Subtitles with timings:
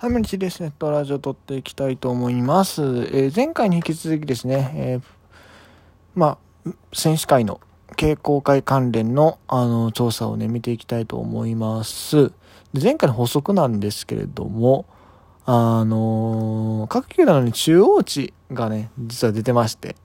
[0.00, 2.80] はい、毎日ですね、とラジオ撮っていきたいと思います。
[2.80, 5.02] えー、前回に引き続きですね、えー、
[6.14, 7.60] まあ、選手会の
[7.98, 12.32] 傾向会関連の、あの、調査をね、見ていきたいと思います。
[12.72, 14.86] で前回の補足なんですけれども、
[15.44, 19.96] あのー、各球団の中央値がね、実は出てまして、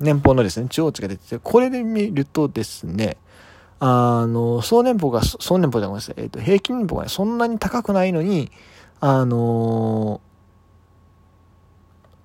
[0.00, 3.16] 年俸のですね、中央値が出てて、これで見るとですね、
[3.78, 8.50] あの、総年俸が、総年俸じゃごめんなさい、えっ、ー、と、平均年俸が、ね、そんなに高くないのに、
[9.00, 10.20] あの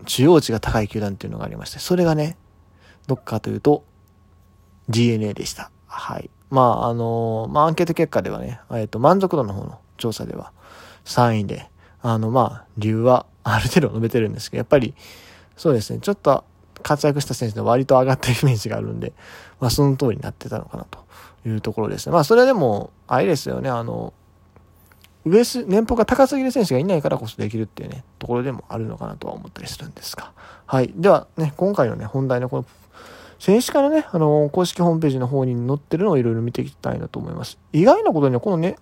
[0.04, 2.38] ー、中央値が高い球団っていうのがありまして、それがね、
[3.08, 3.84] どっかというと、
[4.90, 5.72] DNA でした。
[5.88, 6.30] はい。
[6.50, 10.52] まあ、あのー、まあ、アンケート結果ではね、えっ、と、満足度の方の調査では
[11.06, 11.70] 3位で、
[12.02, 14.94] あの、まあ、理由は ある程度述べてるんですけど、やっぱり、
[15.58, 16.44] そうですね、ちょっと
[16.82, 19.14] 活躍した選手の割と上がったイメージがあるんで、
[19.60, 21.00] まあ、その通りになってたのかなと
[21.48, 22.14] いうところですね。
[22.14, 24.14] まあ、それでも、あれですよね、あの、
[25.30, 30.32] 上す、年俸が高すぎる選手がいないからこそできるっていうね、ところでもあるのかなとは思ったりするんですが。
[30.66, 30.94] はい。
[30.96, 32.66] ではね、今回のね、本題のこの、
[33.40, 37.58] 選手からね、あの、公式ホームページの方に載ってるのをいろいろ見ていきたいなと思います。
[37.72, 38.76] 意外なことにはこのね、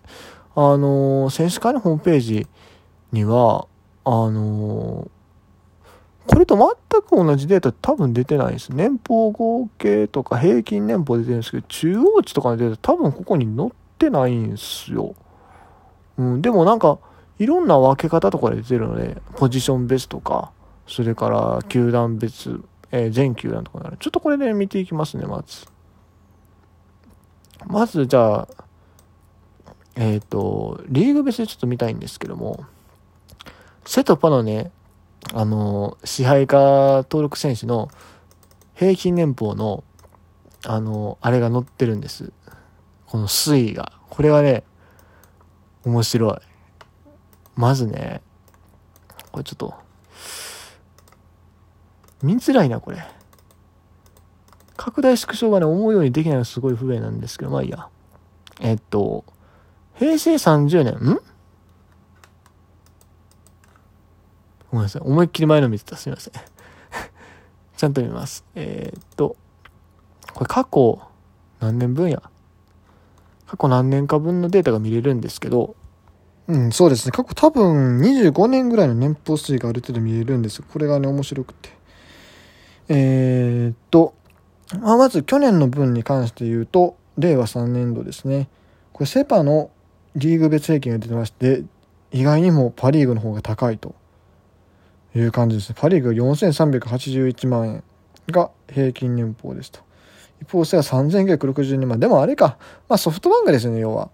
[0.55, 2.47] あの、選手会のホームページ
[3.11, 3.67] には、
[4.03, 5.09] あの、
[6.27, 8.73] これと全く同じデータ多分出てないです。
[8.73, 15.15] 年俸合計とか平均年俸出てるんですけど、中央値とかのデータ多分ここに載ってないんですよ。
[16.17, 16.99] うん、でもなんか、
[17.39, 20.51] いろんな分け方とかで出てるので、ポジション別とか、
[20.87, 23.97] それから球団別、えー、全球団とかなる。
[23.99, 25.67] ちょっとこれで見ていきますね、まず。
[27.67, 28.47] まず、じゃあ、
[29.95, 32.65] えっ、ー、と、リーグ別でちょっと見たいんですけども、
[33.85, 34.71] セトパのね、
[35.33, 37.89] あの、支配下登録選手の
[38.75, 39.83] 平均年俸の、
[40.65, 42.31] あの、あれが載ってるんです。
[43.07, 43.91] この推移が。
[44.09, 44.63] これはね、
[45.85, 46.37] 面白い。
[47.55, 48.21] まずね、
[49.31, 49.73] これちょっと、
[52.21, 53.05] 見づらいな、これ。
[54.75, 57.89] 拡大縮小がね、思うようにできないのすごい不便なんですけど、まあいいや。
[58.59, 59.25] えっと、
[59.95, 61.21] 平成30年、ん？
[64.69, 65.01] ごめんなさい。
[65.01, 65.95] 思いっきり前の見てた。
[65.95, 66.33] すみません。
[67.77, 68.43] ちゃんと見ます。
[68.55, 69.35] えー、っと、
[70.33, 71.01] これ過去
[71.59, 72.21] 何年分や？
[73.47, 75.75] 過去何年か分のデータが見れるんですけど、
[76.47, 77.11] うん、そうですね。
[77.11, 81.69] 過去多分25年ぐらいの年俸推移がある程度見れるんですこれがね、面白くて。
[82.89, 84.13] えー、っと、
[84.79, 88.47] まあ、まず去年の分に関して言うと、令和3年度ですね。
[88.93, 89.71] これセパの
[90.15, 91.63] リーグ別平均が出てまして、
[92.11, 93.95] 意外にもパリーグの方が高いと
[95.15, 95.75] いう感じですね。
[95.77, 97.83] パリーグ4381万円
[98.29, 99.86] が平均年俸ですと。
[100.41, 101.99] 一方、セは3962万。
[101.99, 102.57] でもあれか。
[102.87, 104.09] まあソフトバンクですよね、要は。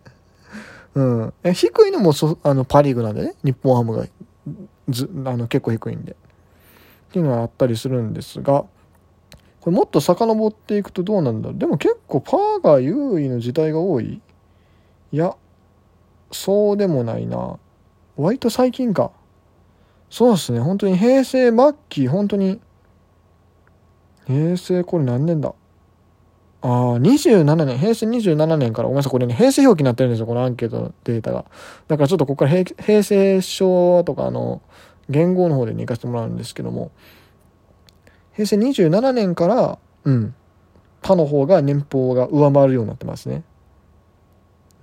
[0.94, 1.34] うん。
[1.42, 3.34] え低いのもそあのパ・リーグなんでね。
[3.44, 4.06] 日本ハムが
[4.88, 6.12] ずあの結構低いんで。
[6.12, 6.14] っ
[7.12, 8.64] ていうのはあったりするんですが、
[9.60, 11.58] これもっと遡っていくとどうなんだろう。
[11.58, 14.20] でも結構パーが優位の時代が多い
[15.12, 15.36] いや、
[16.32, 17.58] そうでもないな。
[18.16, 19.12] 割と最近か。
[20.10, 20.60] そうですね。
[20.60, 22.60] 本当に平成末期、本当に
[24.26, 25.54] 平成これ何年だ？
[26.62, 31.44] ああ、27年、平成27年から、ごめんなさい、これね、平成表記になってるんですよ、このアンケートのデータが。
[31.86, 34.62] だからちょっとここから平平成書とか、あの、
[35.08, 36.90] 言語の方でね、行かせてもらうんですけども、
[38.32, 40.34] 平成27年から、うん、
[41.02, 43.44] 他の方が年俸が上回るようになってますね。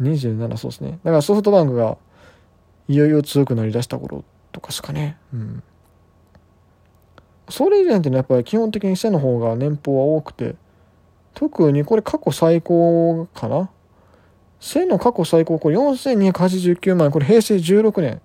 [0.02, 1.00] 27、そうですね。
[1.04, 1.98] だからソフトバンクが
[2.88, 5.18] いよいよ強くなりだした頃とかですかね。
[5.34, 5.64] うん。
[7.50, 10.56] それ以前ってね、やっぱり基本的に背の方が年俸は多くて、
[11.34, 13.70] 特にこれ過去最高かな？
[14.59, 18.22] 背の過去最高、これ4289万円、これ平成16年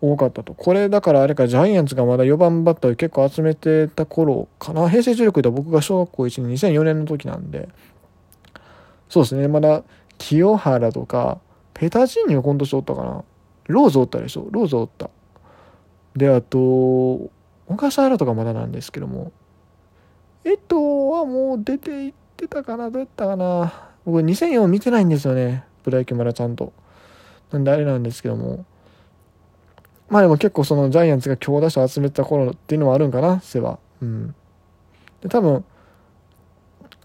[0.00, 0.54] 多かったと。
[0.54, 4.88] これだからあれか、ジャイアンツがまだ4番バッターを結構集めてた頃かな？
[4.88, 7.68] 平成16で僕が小学校1年、2004年の時なんで、
[9.10, 9.82] そうですね、まだ
[10.16, 11.40] 清原とか、
[11.74, 13.24] ペタジーニを今年おったかな？
[13.66, 14.48] ローズおったでしょ？
[14.50, 15.10] ローズおった。
[16.16, 17.28] で、あと、
[17.66, 19.32] 小笠原とかまだなんですけども、
[20.44, 25.64] えっとはもう出ていってたかなどうやったかな僕2004見てないんですよね。
[25.82, 26.72] プロ野球まだちゃんと。
[27.50, 28.64] なんであれなんですけども。
[30.08, 33.78] まあでも結構そのジャイアンツが強打者集めてた頃っていうのはあるんかな、背は。
[34.02, 34.34] うん。
[35.22, 35.64] で、多分、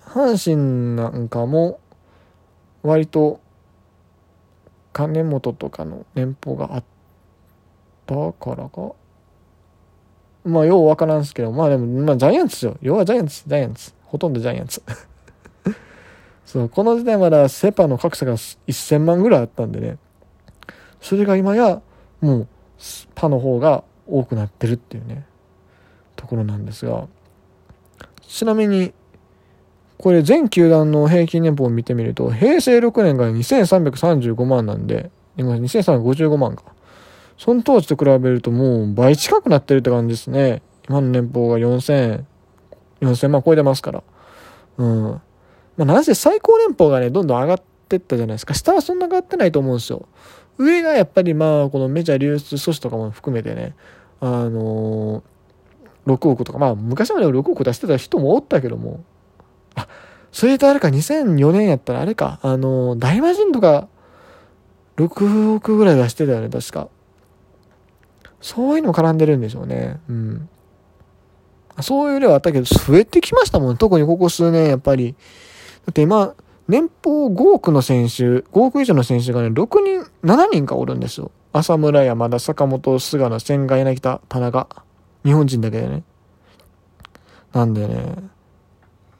[0.01, 1.79] 阪神なんかも、
[2.83, 3.39] 割と、
[4.91, 6.83] 金本とかの年俸があっ
[8.05, 8.91] たからか？
[10.45, 12.77] まあ、ようわからんすけど、まあでも、まあ、ジャイアンツよ。
[12.81, 13.93] 要はジャイアンツ、ジャイアンツ。
[14.05, 14.81] ほとんどジャイアンツ。
[16.45, 19.97] そう、この時代まだセパの格差が1000万ぐらいあったんでね。
[21.01, 21.81] それが今や
[22.21, 22.47] もう
[23.15, 25.25] パの方が多くなってるっていうね
[26.15, 27.07] ところなんですが
[28.21, 28.93] ちなみに
[29.97, 36.63] これ全球団の平均年俸を見てみると平成6年が2335万なんで今2355万か
[37.39, 40.61] その当時と比べるともう倍近くなってるって感じですね。
[40.89, 42.25] 今の年俸が4000
[42.99, 44.03] 4000万超えてますから。
[44.77, 45.03] うん。
[45.05, 45.21] ま
[45.77, 48.53] あなぜ最高年俸がねどんどん上がってったじゃないですか。
[48.53, 50.05] 下はそんな上がってないと思うんですよ。
[50.57, 53.73] 上がやっぱりまあこのメジャー流出阻止とかも含めてね
[54.19, 56.59] あのー、6億とか。
[56.59, 59.01] まあ昔まで6億出してた人もおったけども。
[59.75, 59.87] あ
[60.33, 62.41] それとあれか2004年やったらあれか。
[62.41, 63.87] あのー、大魔神とか
[64.97, 66.89] 6億ぐらい出してたよね確か。
[68.41, 70.49] そういうのも絡んでるんでしょうねうん
[71.81, 75.15] そういう例はあったけど増えてきましたもん特にここ数年やっぱり
[75.85, 76.35] だって今
[76.69, 81.31] 年俸5億の選手、5億以上の選手がね、6人、7人かおるんですよ。
[81.51, 84.67] 浅村、山田、坂本、菅野、千賀、柳田、田中。
[85.25, 86.03] 日本人だけでね。
[87.53, 88.17] なんでね、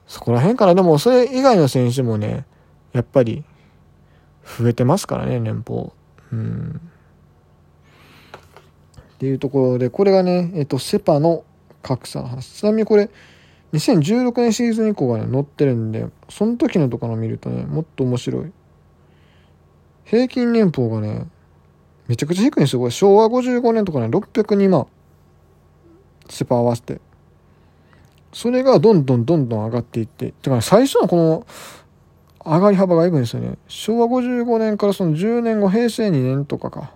[0.06, 2.46] そこら辺から、でもそれ以外の選手もね、
[2.94, 3.44] やっぱり、
[4.60, 5.92] 増えてますからね、年俸。
[6.32, 6.80] うん。
[9.20, 11.44] っていうところで、これがね、えっと、セパの
[11.84, 12.54] 格差の話。
[12.54, 13.10] ちなみにこれ、
[13.74, 18.52] 2016年シーズン以降がね、載ってるんで、その時のとかの見るとね、もっと面白い。
[20.06, 21.28] 平均年俸がね、
[22.08, 22.80] めちゃくちゃ低いんですよ。
[22.80, 24.88] これ昭和55年とかね、602万。
[26.30, 27.02] セパ合わせて。
[28.32, 30.32] それがどんどんどんどん上がっていって。
[30.32, 31.46] てか、ね、最初のこの、
[32.46, 33.58] 上がり幅がいくんですよね。
[33.68, 36.94] 昭和55年からその10年後、平成2年とかか。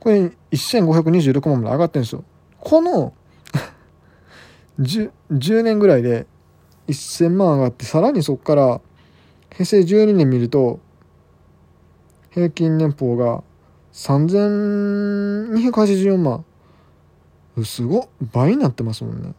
[0.00, 2.24] これ1526万まで上がってるんですよ。
[2.58, 3.12] この
[4.80, 6.26] 10, 10年ぐらいで
[6.88, 8.80] 1000万上がってさらにそこから
[9.52, 10.80] 平成12年見ると
[12.30, 13.42] 平均年俸が
[13.92, 16.44] 3284万。
[17.64, 19.34] すご倍になってますもんね。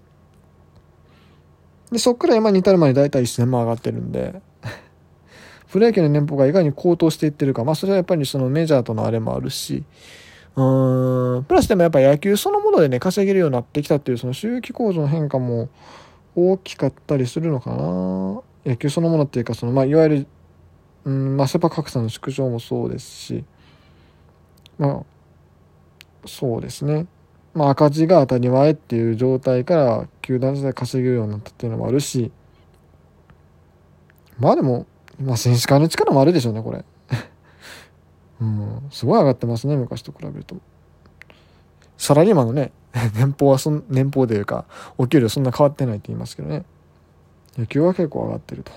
[1.91, 4.41] でそっから今に至るまで大体1000万上がってるんで。
[5.71, 7.63] プロ野球の年俸がいかに高騰していってるか。
[7.63, 9.83] まあそれはやっぱりそのメジャーとのあれもあるし。
[10.55, 15.69] うん、プラスでもやっぱ野球そのものでね、稼げるようになってきたっていう、その収益構造の変化も
[16.35, 18.41] 大きかったりするのかな。
[18.65, 20.27] 野球そのものっていうか、その、まあ、いわゆる、
[21.05, 23.43] うん、まあ、セパ格差の縮小もそうですし、
[24.77, 27.07] まあ、そうですね。
[27.53, 32.31] まあ、赤字が当たり前っていう状態から、球団自体稼げるようになったっていうのもあるし、
[34.37, 34.85] まあでも、
[35.19, 36.83] まあ、選手会の力もあるでしょうね、これ。
[38.41, 40.55] うん、すごい上がってますね、昔と比べると。
[41.97, 42.71] サラリーマンのね、
[43.15, 44.65] 年俸はそん、年俸というか、
[44.97, 46.65] お給料そんな変わってないって言いますけどね。
[47.57, 48.71] 野球は結構上がってると。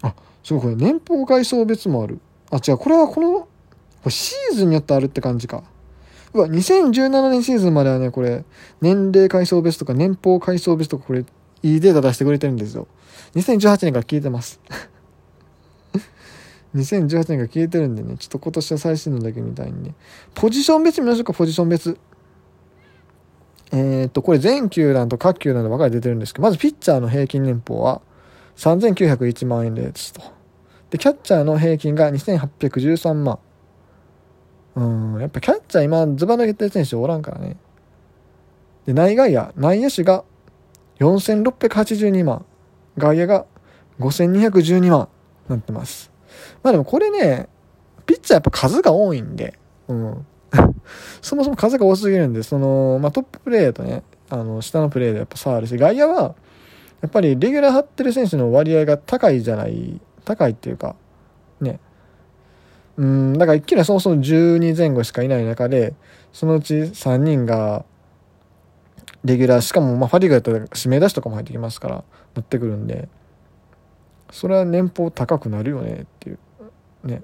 [0.00, 2.20] あ、すごい、これ年俸階層別もある。
[2.50, 3.48] あ、違う、これはこの、こ
[4.06, 5.62] れシーズンによってあるって感じか。
[6.32, 8.44] うわ、2017年シーズンまではね、これ、
[8.80, 11.26] 年齢階層別とか年俸階層別とか、これ、
[11.62, 12.88] いいデータ出してくれてるんですよ。
[13.34, 14.60] 2018年から聞いてます。
[16.74, 19.94] 2018年が消えてるんでね、ちょっと今年は最新のだけ見たいんで。
[20.34, 21.98] ポジション別見ましょうか、ポジション別。
[23.72, 28.02] えー、っと、これ全球団と各球団で分かれて出てるんですけど、まずピッチャーの平均年俸は
[28.56, 30.22] 3901万円ですと。
[30.90, 33.38] で、キャッチャーの平均が2813万。
[34.76, 34.82] う
[35.18, 37.56] ん、やっぱキャッチャー今、ズバ抜けてる選手おらんからね。
[38.86, 40.24] で、内外野、内野手が
[40.98, 42.44] 4682万。
[42.98, 43.46] 外野が
[44.00, 45.08] 5212万
[45.48, 46.13] なってます。
[46.62, 47.48] まあでもこれね、
[48.06, 50.26] ピッチャーやっぱ数が多いんで、うん。
[51.20, 56.34] そもそも数が多すぎるんで、その、まあトッププレーとね、あの、下のプレーでやっぱ差あるし、外野は、
[57.00, 60.96] やっぱりレギュラー張ってる選手の割合が高いじゃない、高いっていうか、
[61.60, 61.80] ね。
[62.96, 65.94] うん、だから一気にそもそも12前後しかいない中で、
[66.32, 67.84] そのうち3人が、
[69.24, 73.08] レギュラー、しかもまあファリガやったら指名出しとかも入ってきますから、乗ってくるんで、
[74.34, 76.38] それは年俸高くなるよねっていう
[77.04, 77.22] ね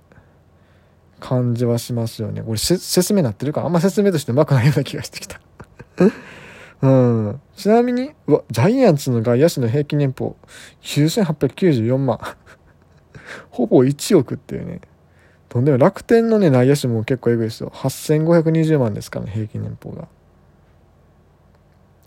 [1.19, 2.41] 感じはしますよね。
[2.41, 3.65] これ説明なってるか。
[3.65, 5.41] あんま説明としてうまくないような気がしてきた。
[6.83, 7.41] うん。
[7.57, 10.37] ちなみにうわジャイアンツの外野手の平均年俸
[10.83, 12.21] 9894万。
[13.51, 14.81] ほぼ1億っていうね。
[15.49, 17.73] とんでも楽天のね内野手も結構エグいですよ。
[17.75, 20.07] 8520万ですからね平均年俸が。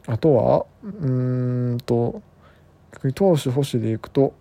[0.08, 2.22] あとはうーんと
[3.16, 4.34] 投手保守でいくと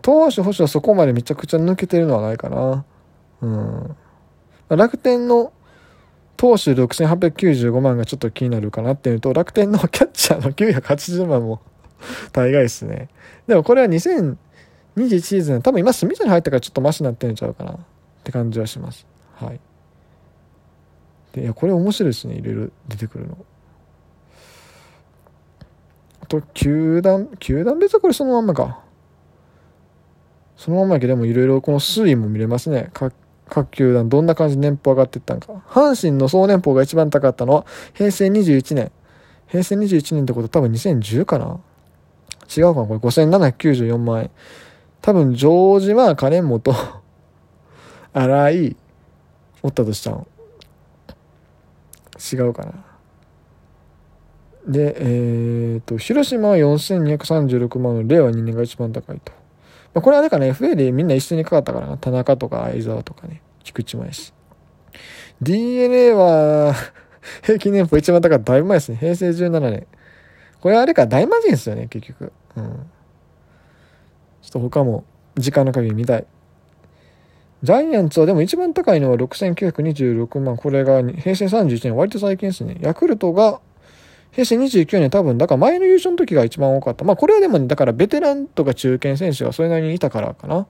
[0.00, 2.84] 投手、保守はそこまでめちゃくちゃ抜けてるのはないかな。
[3.40, 3.96] うん。
[4.68, 5.52] 楽天の
[6.36, 11.60] 投手6895万がちょっと気になるかなっていうと、楽天のキャッチャーの980万も
[12.32, 13.08] 大概ですね。
[13.46, 14.36] でもこれは2021
[15.20, 17.76] シーズン、多分今、スミスに入ったからちょっとマシになってんちゃうかなっ
[18.24, 19.06] て感じはします。
[19.36, 19.60] はい。
[21.32, 23.36] で、いや、これ面白いですね、いろいろ出てくるの。
[26.20, 28.80] あと、球団、球団別はこれそのまんまか。
[30.62, 32.90] そのままやけどもいろいろこの推移も見れますね。
[32.92, 33.12] 各
[33.48, 35.52] 各球団どんな感じで年俸上がっていったんか。
[35.68, 38.92] 阪神の総年俸が一番高かったのは平成21年。
[39.48, 41.58] 平成21年ってこと多分2010かな
[42.56, 44.30] 違うかなこれ5794万円。
[45.00, 46.72] 多分、城島、金本、
[48.12, 48.76] 荒井、
[49.64, 50.26] おったとしたん。
[52.32, 52.72] 違うかな。
[54.68, 59.41] で、えー、と、広島は4236万の令和2年が一番高いと。
[59.94, 61.98] まあ、これはあれかね、FA でみんな一緒にかかったからな。
[61.98, 64.32] 田中とか相沢とかね、菊池もやし。
[65.40, 66.74] DNA は
[67.42, 68.98] 平均年俸一番高かっただいぶ前ですね。
[68.98, 69.86] 平成17年。
[70.60, 72.32] これあれか、大魔神ですよね、結局。
[72.56, 72.64] うん。
[74.42, 75.04] ちょっと他も
[75.36, 76.26] 時間の限り見たい。
[77.62, 80.56] ジャイアンツはでも一番高いのは6926万。
[80.56, 82.76] これが平成31年、割と最近ですね。
[82.80, 83.60] ヤクルトが
[84.32, 87.04] 平成29年多分、だから前の優勝の時が一番多かった。
[87.04, 90.66] まあこれはでも、ね、だからベテランとか中堅選手がそれなりにいたからかな。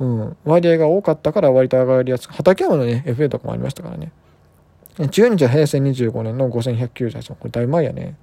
[0.00, 0.36] うん。
[0.44, 2.34] 割合が多かったから割と上がりやすく。
[2.34, 4.12] 畠山のね、FA とかもありましたからね。
[5.10, 7.22] 中日は平成25年の5198万。
[7.38, 8.16] これだいぶ前やね。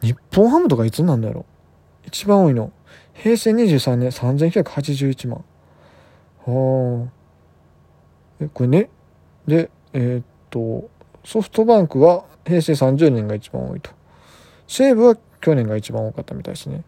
[0.00, 1.44] 日本ハムとかいつなんだろう。
[2.08, 2.72] 一番多いの。
[3.12, 5.44] 平成23年3981万。
[6.46, 7.08] は
[8.40, 8.44] あ。
[8.44, 8.88] え、これね。
[9.46, 10.88] で、えー、っと、
[11.24, 13.90] ソフトバンクは平成30年が一番多いと。
[14.68, 16.82] 西武は去年が一番多かったみたいですね。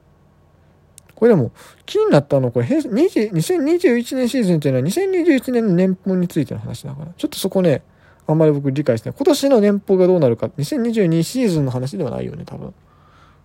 [1.14, 1.50] これでも、
[1.84, 7.82] 気になったのは、これ、2021年シーズンっていうのは2021年の年俸についての話だから、ちょっとそこね、
[8.28, 9.16] あんまり僕理解してない。
[9.18, 12.72] 今年の年俸がどうなるか、2022シーズンの話ではないよね、多分。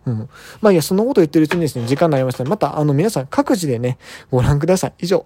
[0.06, 0.30] うん。
[0.62, 3.98] まあいや、そんなこと言ってるうちにですね、時間になりましたまた、あの、皆さん各自でね、
[4.30, 4.94] ご覧ください。
[5.00, 5.26] 以上。